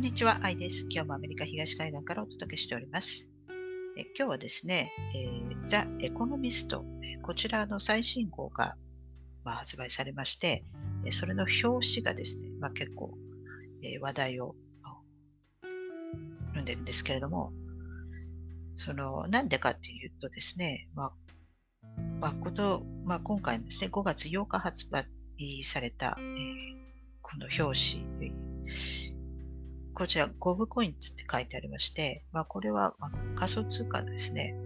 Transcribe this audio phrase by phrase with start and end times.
[0.00, 0.86] んにちは、アイです。
[0.90, 3.30] 今日もアメリカ東海岸からお届けしております。
[3.98, 6.86] え今日はですね、えー、ザ・エコノミスト、
[7.20, 8.76] こちらの最新号が、
[9.44, 10.64] まあ、発売されまして、
[11.10, 13.12] それの表紙がですね、まあ、結構、
[13.82, 14.54] えー、話題を
[16.54, 17.52] 読んでるんですけれども、
[18.76, 21.12] その、なんでかっていうとですね、まあ、
[22.20, 25.04] まあ、こと、まあ、今回のですね、5月8日発売
[25.62, 26.24] された、えー、
[27.20, 28.32] この表紙、
[30.00, 34.56] こちら、ゴブコインって書いてありまして、まあ、これはあ仮想通貨ですね、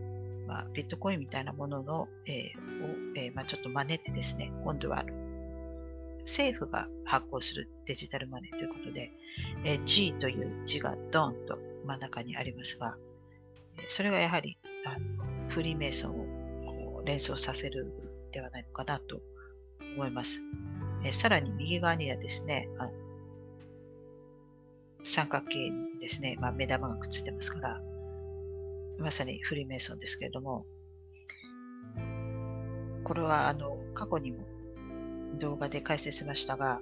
[0.47, 5.05] まあ、ビットコインみたいなものの、えー、を、えー、まあ、ちょっと真似てですね、今度は
[6.20, 9.10] 政府が発行するデジタルマネーということで、
[9.65, 12.96] えー、G という字がドンと真ん中にありますが、
[13.88, 16.15] それがやはりあのフリーメイソンを
[16.95, 17.93] こう連想させる
[18.30, 19.18] ではないのかなと
[19.96, 20.45] 思います。
[21.05, 23.04] えさらに右側にはですね、あの
[25.05, 27.80] 三角形にですね、まあ、目玉がくっついてますから、
[28.99, 30.66] まさにフリーメイソンですけれども、
[33.05, 34.38] これはあの過去にも
[35.38, 36.80] 動画で解説しましたが、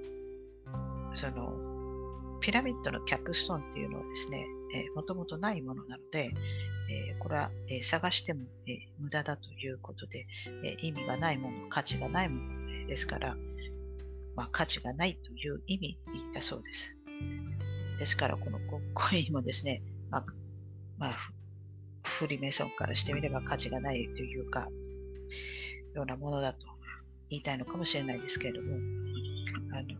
[1.14, 1.52] その
[2.40, 4.46] ピラミッドのキャップストーンっていうのはですね、
[4.94, 6.30] もともとないものなので、
[6.90, 10.26] えー、これは、えー、探しても、えー、無駄だということで、
[10.64, 13.36] え意味がないもの、価値がないものですから、
[14.36, 15.98] まあ、価値がないという意味
[16.34, 16.96] だそうです。
[18.02, 18.58] ですから、この
[18.94, 20.24] コインもですね、まあ、
[20.98, 21.12] まあ、
[22.02, 24.66] フリーメイソンからしてみれば価値がないというか、
[25.94, 26.66] ようなものだと
[27.30, 28.74] 言いたいのかもしれないですけれども、
[29.72, 29.96] あの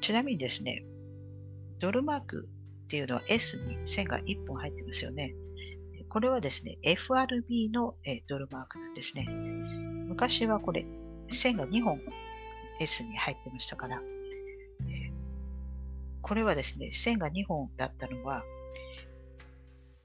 [0.00, 0.84] ちなみにですね、
[1.80, 2.48] ドルマーク
[2.84, 5.34] っていうのは S に線が1本入ってますよね。
[6.10, 7.96] これはですね、FRB の
[8.28, 9.24] ドルマークなんですね。
[10.06, 10.86] 昔はこれ、
[11.28, 12.00] 線が2本
[12.78, 14.00] S に入ってましたから、
[16.32, 18.42] これはですね、線が2本だったのは、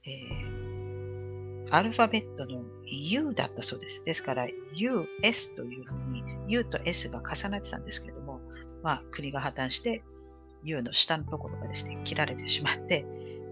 [0.05, 4.03] えー、アルファベットの U だったそうです。
[4.03, 8.41] ですから、U、S というふうに U と S が重なってたんですけれども、
[8.83, 10.03] まあ、国が破綻して
[10.65, 13.05] U の下のところがですね、切られてしまって、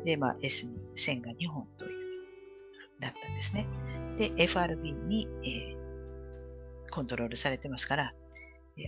[0.03, 1.91] で、まあ、S に線が2本という
[2.99, 3.69] なったんですね。
[4.17, 8.13] で、FRB に、えー、コントロールされてますから、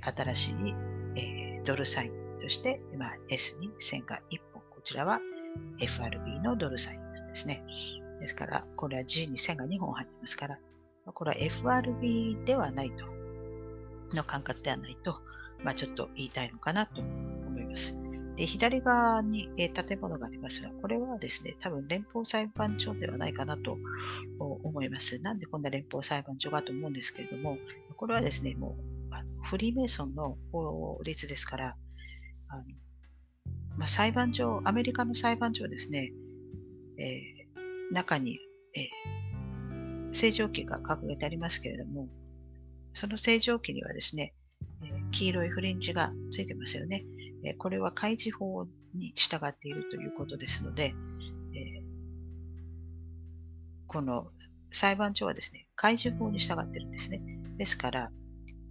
[0.03, 0.75] 新しい、
[1.15, 4.61] えー、ドルサインとして、まあ、S に線が1本。
[4.71, 5.19] こちらは
[5.79, 7.61] FRB のドルサインなんですね。
[8.21, 10.57] ですから、これは G に線が2本入ってますから、
[11.05, 13.05] これは FRB ではないと、
[14.15, 15.19] の管轄ではないと、
[15.61, 17.97] まあ、ちょっと言いたいのかなと思います。
[18.37, 23.77] で、左側に、え建物がありますが、これはですね、多分連邦裁判所ではないかなと
[24.39, 25.21] 思います。
[25.21, 27.57] なんでこんな連邦裁判所かと思うんですけれども、
[27.97, 28.97] これはですね、もう
[29.43, 31.75] フリーメイソンの法律ですから、
[32.49, 32.63] あの
[33.77, 36.11] まあ、裁判所、アメリカの裁判所ですね、
[36.97, 38.39] えー、中に、
[38.75, 42.07] えー、正常期が掲げてありますけれども、
[42.93, 44.33] その正常期にはですね、
[44.83, 47.05] えー、黄色いフリンジがついてますよね。
[47.43, 50.95] えこれは開示法に従っているということですので、
[51.53, 51.83] え
[53.87, 54.27] この
[54.71, 57.21] 裁判所はですね、開示法に従っているんですね。
[57.57, 58.11] ですから、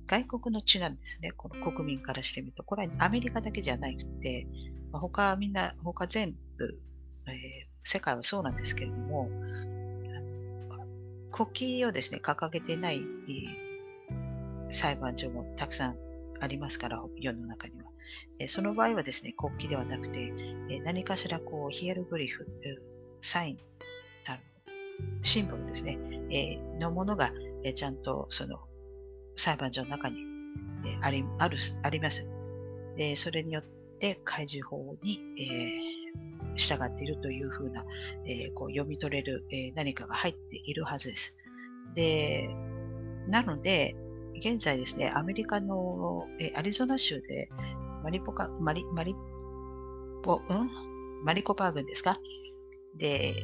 [0.07, 2.63] 外国の地なんですね、この国民からしてみると。
[2.63, 4.47] これはアメリカだけじゃなくて、
[4.93, 6.79] まあ、他みんな、他全部、
[7.27, 7.35] えー、
[7.83, 9.29] 世界はそうなんですけれども、
[11.33, 13.03] 国旗をですね、掲げてない
[14.71, 15.97] 裁判所もたくさん
[16.41, 17.87] ありますから、世の中には。
[18.39, 20.33] えその場合はですね、国旗ではなくて、
[20.71, 22.47] え何かしらこうヒエルグリフ、
[23.21, 23.59] サイン、
[24.29, 24.39] あの
[25.23, 25.99] シンボルですね、
[26.31, 27.33] えのものが、
[27.65, 28.61] えちゃんとその
[29.37, 30.19] 裁判所の中に、
[30.85, 32.29] えありあるあります。
[32.99, 33.65] えそれによっ
[33.99, 37.85] て開示法に、えー、従っているというふうな、
[38.27, 41.37] えー、こう読み取れる、えー、何かが入っているはずです。
[41.95, 42.49] で、
[43.29, 43.95] なので、
[44.39, 47.49] 現在ですね、アメリカの、えアリゾナ州で
[48.05, 49.15] マリポカ、マリ、マリ
[50.23, 51.25] ポ、うん？
[51.25, 52.17] マリコパー郡ですか？
[52.97, 53.35] で、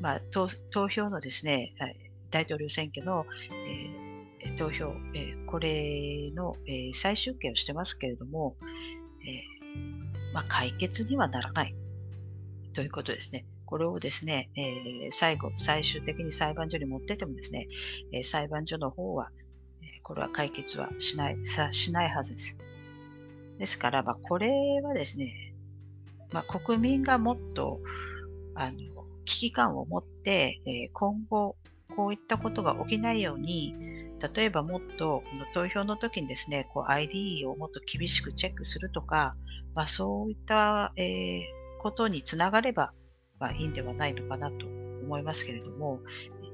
[0.00, 1.74] まあ、投票のですね、
[2.30, 4.05] 大統領選挙の、えー
[4.52, 8.56] 投票、え、これの、えー、再集計をしてますけれども、
[9.26, 9.42] え、
[10.32, 11.74] まあ、解決にはならない
[12.74, 13.46] ということですね。
[13.64, 17.66] これをですね、え最後、最終的に裁判所に持っててもですね、
[18.12, 19.30] え裁判所の方は、
[19.82, 22.58] えこれは解決はしない、さしないはずです。
[23.58, 25.54] ですから、まあ、これはですね、
[26.30, 27.80] まあ、国民がもっと
[28.54, 31.56] あの危機感を持って、え今後、
[31.96, 33.74] こういったことが起きないように、
[34.34, 39.34] 例えばもっとこの投票の時にですね、こう ID をもっと厳しくチェックするとか、
[39.74, 41.42] まあ、そういった、えー、
[41.78, 42.92] ことにつながれば、
[43.38, 46.00] まあ、いいんではないのかなと思いますけれども、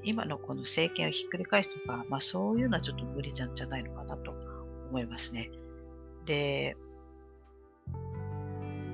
[0.03, 4.31] 今のこの政権をひっくり返すとか、まあ、そういうのはちょっと無理なんじゃないのかなと
[4.89, 5.49] 思いますね。
[6.25, 6.75] で、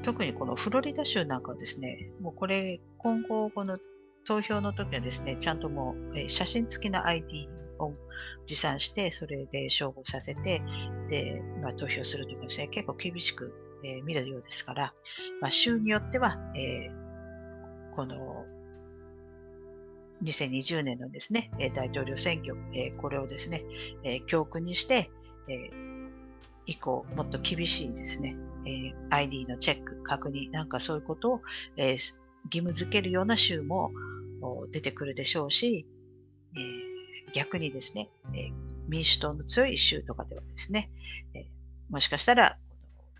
[0.03, 3.79] 特にこのフロリダ州なんかはですね、もうこれ、今後、この
[4.25, 7.49] 投票の時はですね、ちゃんともう、写真付きの ID
[7.79, 7.93] を
[8.45, 10.61] 持参して、それで照合させて、
[11.09, 13.53] で、まあ、投票するとかですね、結構厳しく、
[13.83, 14.93] えー、見るようですから、
[15.41, 18.45] まあ、州によっては、えー、この
[20.23, 23.63] 2020年のですね、大統領選挙、えこれをですね、
[24.03, 25.09] え教訓にして、
[25.47, 25.71] え
[26.65, 28.35] 以降、もっと厳しいですね、
[29.09, 31.41] ID のチェック、確認、なんかそういうことを
[31.77, 32.19] え義
[32.51, 33.91] 務付けるような州も
[34.71, 35.85] 出てくるでしょうし、
[36.57, 36.88] え
[37.33, 38.51] 逆にですね、え
[38.87, 40.89] 民主党の強い州とかではですね、
[41.33, 41.45] え
[41.89, 42.57] もしかしたら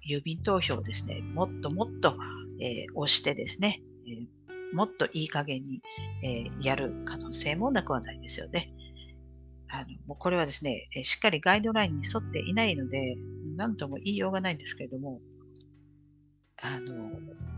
[0.08, 2.16] 郵便投票をですね、もっともっと
[2.60, 4.28] え押してですね、え
[4.74, 5.82] もっといい加減に、
[6.24, 8.72] え、やる可能性もなくはないですよね。
[9.72, 13.18] あのもうこれはですね、しっかりガイドラインに沿っていないので、
[13.56, 15.22] 何とも言いようがないんですけれども、
[16.62, 17.12] あの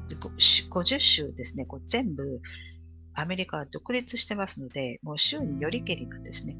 [0.10, 2.42] 50州ですね、こう全部
[3.14, 6.56] アメリカは独立してますので、もう州によりけりなんですね。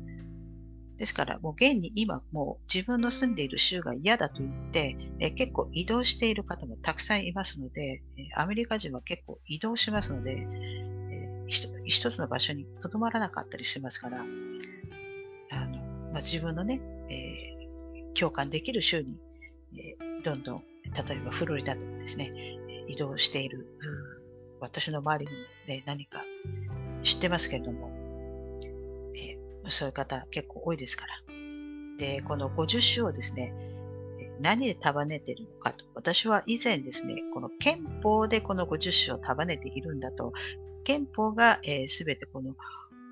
[0.98, 8.04] ですから、もう現に今、もう自分の住んでいる州が嫌だと言って、え結構移動している方もたくさんいますので、
[8.36, 11.46] アメリカ人は結構移動しますので、え
[11.86, 15.78] 一つの場所にとどまらなかったりしますから、あの
[16.12, 19.18] まあ、自分のね、えー、共感できる州に、
[19.74, 22.32] えー、どんどん、例えばフロリダとかですね、
[22.88, 23.68] 移動している、
[24.62, 25.32] 私の周り
[25.68, 26.22] に、何か
[27.04, 27.92] 知ってますけれども、
[29.70, 31.14] そういう方結構多いですから。
[31.98, 33.54] で、この50種をですね、
[34.42, 35.86] 何で束ねているのかと。
[35.94, 40.34] 私は以前ですね、この憲法でこの50種を束ねているんだと、
[40.84, 42.56] 憲法が、えー、全てこの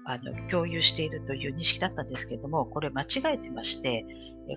[0.05, 4.05] あの共有しているという認識だったんですけれども、これ間違えてまして、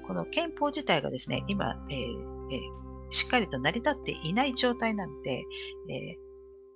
[0.06, 5.44] この憲法自体がですね、今、えーえー、しっかりと成り立っていない状態なので、
[5.90, 6.16] え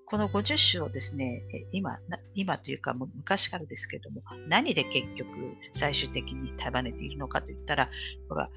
[0.07, 1.43] この50種をですね、
[1.73, 1.99] 今、
[2.35, 5.29] 今というか昔からですけれども、何で結局
[5.73, 7.87] 最終的に束ねているのかといったら、
[8.29, 8.51] これは、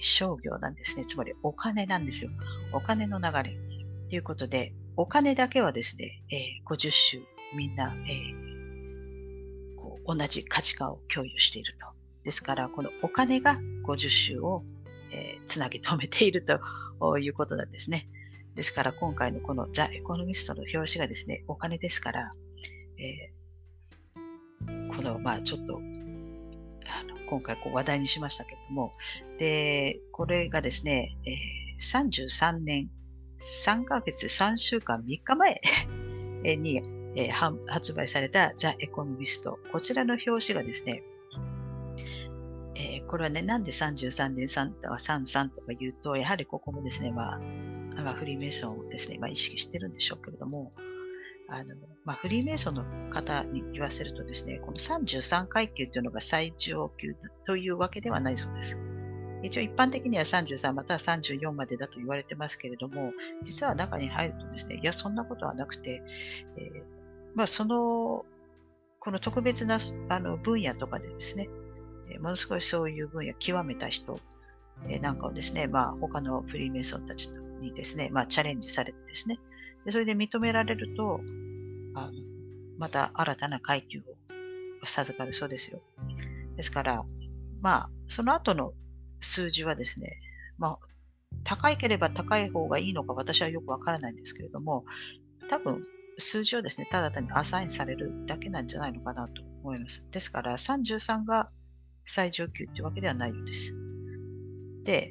[0.00, 1.04] 商業なんですね。
[1.04, 2.30] つまりお金なんですよ。
[2.72, 3.56] お金の流れ。
[4.08, 7.22] ということで、お金だけはですね、え50種
[7.56, 11.78] みんな、え、こう同じ価値観を共有していると。
[12.22, 14.62] ですから、このお金が50種を、
[15.10, 18.06] え、つなぎ止めているということなんですね。
[18.54, 22.30] ですから今回のこのザ・エコノミストの表紙がですね、お金ですから、
[22.98, 28.92] えー、この、まあちょっと、あの今回こう話題にしましたけれども、
[29.38, 32.90] で、これがですね、えー、33年
[33.38, 35.60] 3ヶ月3週間3日前
[36.56, 36.82] に、
[37.16, 39.58] えー、発売されたザ・エコノミスト。
[39.72, 41.02] こちらの表紙がですね、
[42.74, 47.40] え、これはね、なんで33年3とか33とか言うと、やはりここもですね、まあ、
[47.96, 50.70] まあ、フリーメイソンをですね、まあ、意識してるんでしょうけれども、
[51.48, 51.74] あの
[52.04, 57.14] まあ、フリーメイソンの方に言わせるとですね、この33階級というのが最上級
[57.44, 58.80] というわけではないそうです。
[59.42, 63.12] 一応一般的には33または34までだと言われてますけれども、
[63.42, 66.02] 実は中に入るとですね、いや、そんなことはなくて、
[66.56, 66.82] えー、
[67.34, 68.24] まあ、その、
[69.00, 69.78] この特別な
[70.10, 71.48] あの分野とかでですね、
[72.08, 74.18] えー、ものすごいそういう分野極めた人、
[74.88, 79.38] えー、なんかをですね、まあ、他のフリーメイソンたちとにですね、まあ、チャレンジされてですね、
[79.84, 81.20] でそれで認められると、
[81.94, 82.12] あの
[82.78, 84.02] また新たな階級を
[84.84, 85.80] 授かるそうですよ。
[86.56, 87.04] ですから、
[87.60, 88.72] まあ、その後の
[89.20, 90.18] 数字はですね、
[90.58, 90.78] まあ、
[91.44, 94.84] 高いければ高い方がいいのか私はよくわからないんですけれども、
[95.48, 95.82] 多分
[96.18, 100.06] 数字をですね、ただ単にアサインされるだけなんじゃないのかなと思います。
[100.10, 101.48] ですから33が
[102.04, 103.76] 最上級というわけではないようです。
[104.84, 105.10] で、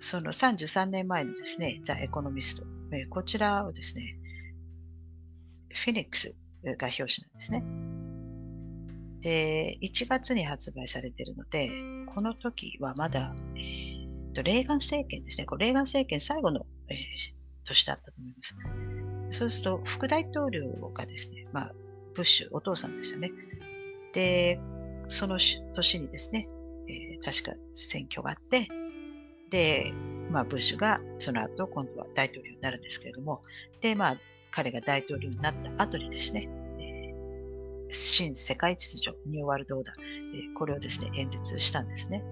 [0.00, 4.16] その33年前のですね、ザ・エコノミスト、えこちらをですね、
[5.74, 7.64] フィニックスが表紙なんですね。
[9.20, 11.70] で、1月に発売されているので、
[12.14, 13.34] この時はまだ、
[14.34, 16.98] レーガン政権ですね、これレーガン政権最後の、えー、
[17.64, 19.38] 年だったと思います。
[19.38, 21.74] そうすると、副大統領がですね、まあ、
[22.14, 23.30] ブッシュ、お父さんですよね。
[24.14, 24.58] で、
[25.08, 26.48] その年にですね、
[26.88, 28.66] えー、確か選挙があって、
[29.50, 29.92] で、
[30.30, 33.42] まあ、ブッシュがその後、今度は大統領になるんですけれども、
[33.80, 34.16] で、まあ、
[34.50, 39.96] 彼が大統領になった後にですね、えー、新世界秩序、ニューワールドオーダー、
[40.34, 42.24] えー、これをですね、演説したんですね。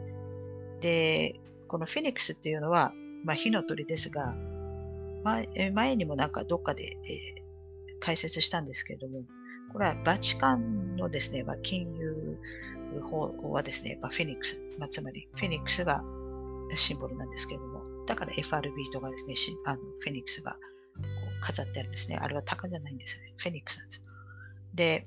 [0.80, 2.92] で、このフェニックスっていうのは、
[3.25, 4.34] まあ、火の鳥ですが、
[5.25, 9.25] 前前にもなんかどっかで、えー、解説したんですけれども、
[9.72, 12.38] これはバチカンのですね、まあ、金融
[13.02, 16.02] 法はですね、まあ、フェニックス、まあ、つまりフェニックスが
[16.76, 19.34] シンボルなんですけれども、だから FRB とかですね、
[19.64, 20.58] あのフェニックスがこ
[21.38, 22.18] う飾ってあるんですね。
[22.20, 23.34] あれは鷹じゃないんですよね。
[23.37, 24.02] フェニックスなんです。
[24.75, 25.02] で、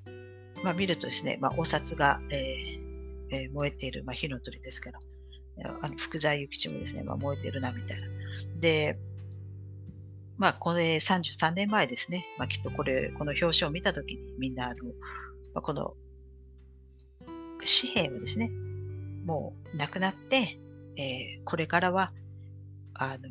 [0.63, 2.91] まあ、見るとですね、まあ、お札が、えー
[3.31, 4.99] えー、燃えている、まあ、火の鳥ですから、
[5.81, 8.07] あの福沢諭吉もですね、まあ、燃えてるなみたいな。
[8.59, 8.97] で、
[10.37, 14.85] まあ、これ33年前ですね、まあ、きっとこれ、この表紙を見たときにみんなあの、
[15.53, 15.93] まあ、この
[17.59, 18.49] 紙幣はですね、
[19.25, 20.57] もうなくなって、
[20.97, 22.11] えー、これからは
[22.93, 23.29] あの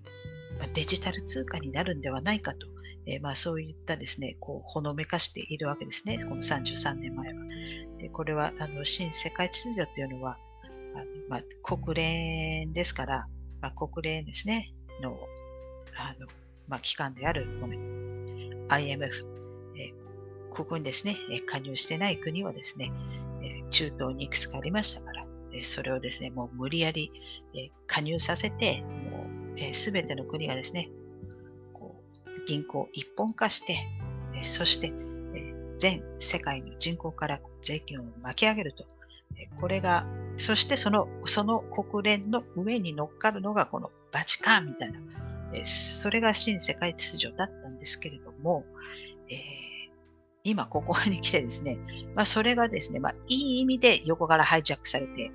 [0.74, 2.66] デジタル通貨になるんではないかと、
[3.06, 7.44] えー、まあ、そういったですね、こうほのめかしているわけですね、この33年前は。
[7.98, 10.38] でこれはあの新世界秩序というのは、
[10.94, 13.26] あのまあ、国連ですから、
[13.60, 14.68] まあ、国連ですね、
[15.02, 15.18] の
[15.96, 16.26] あの、
[16.68, 17.74] まあ、機関であるこの
[18.68, 19.26] IMF、
[19.76, 22.92] えー、ここにですね、加入してない国はですね、
[23.70, 25.26] 中東にいくつかありましたから、
[25.62, 27.12] それをですね、もう無理やり、
[27.86, 29.24] 加入させて、も
[29.56, 30.88] う、えー、全ての国がですね、
[31.72, 33.78] こう銀行一本化して、
[34.42, 34.92] そして、
[35.78, 38.84] 全世界の人口から税金を巻き上げると。
[39.60, 45.00] これが、そしてそのその国連の上に乗っかるのがこのバチカンみたいな、
[45.64, 48.64] それが新世界秩序だったんですけれども、
[49.28, 49.79] えー
[50.44, 51.78] 今ここに来てですね、
[52.14, 55.30] まあ、それがですね、まあ、いい意味で横からハイジャックされて、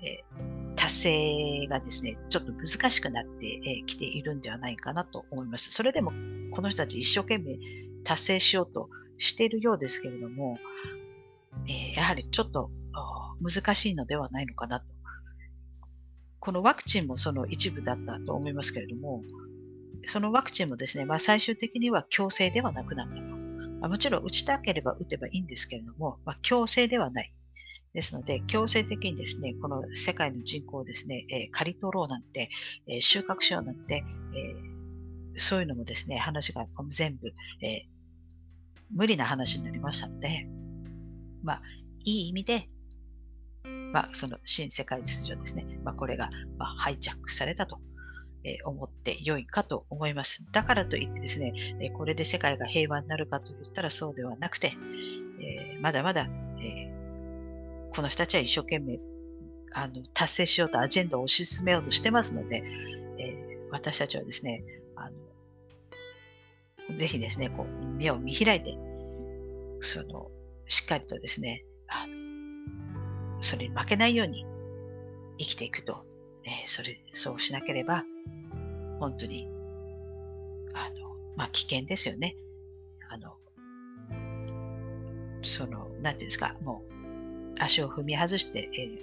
[0.00, 5.72] えー、達成がですね、ちょっと難しくなってき、えー、ているんではないかなと思います。
[5.72, 6.12] それでも、
[6.52, 7.58] この人たち一生懸命
[8.04, 8.88] 達成しようと
[9.18, 10.58] しているようですけれども、
[11.66, 12.70] えー、やはりちょっと
[13.40, 14.86] 難しいのではないのかなと。
[16.38, 19.22] このワクチンもその一部だったと思いますけれども、
[20.06, 23.35] そのワクチンもですね、まあ、最終的には強制ではなくなったと。
[23.86, 27.32] まあ、もちろん打ちたければ打てばいいんですけれども、まあ、強制ではない。
[27.94, 32.50] ですので、強制的にですね、この世界の人口をですね、えー、刈り取ろうなんて、
[32.86, 37.86] えー、収穫しようなんて、えー、そういうのもですね、話が全部、え
[38.92, 40.46] 無理な話になりましたので、
[41.42, 41.62] まあ、
[42.04, 42.66] いい意味で、
[43.92, 46.28] まあ、その新世界秩序ですね、まあ、これが、
[46.58, 47.78] まあ、ハイジャックされたと
[48.46, 50.46] え思って良いかと思います。
[50.52, 54.72] だからといってですね、えこれで世界が平和になるかと言ったらそうではなくて、
[55.40, 56.28] えまだまだ、
[56.60, 56.92] え
[57.92, 59.00] この人たちは一生懸命
[59.72, 62.62] あの達成しようとアジェンダを推し進めようとしてますので、
[63.18, 64.62] え私たちはですね、
[64.94, 65.10] あ
[66.88, 68.78] のぜひですね、こう目を見開いて、
[69.80, 70.30] その
[70.68, 72.06] しっかりとですね、あ
[73.40, 74.46] それに負けないように
[75.38, 76.05] 生きていくと、
[76.46, 78.04] えそれそうしなければ、
[79.00, 79.48] 本当に、
[80.74, 82.36] あの、まあ、危険ですよね。
[83.08, 83.34] あの、
[85.42, 89.00] その、なんていうんですか、もう、足を踏み外して、えー、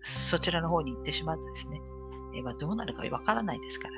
[0.00, 1.80] そちらの方に行ってしまうとですね、
[2.34, 3.94] えー、まあ、どうなるかわからないですから。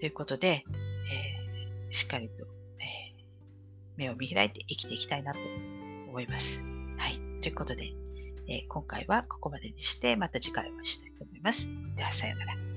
[0.00, 2.88] ということで、えー、しっかりと、え
[3.96, 5.40] 目を見開いて生きていきたいなと
[6.08, 6.64] 思います。
[6.98, 7.20] はい。
[7.40, 7.92] ということで、
[8.48, 11.76] え今回はここまでにして、また次回お会いしたいと思います。
[11.96, 12.67] では、さようなら。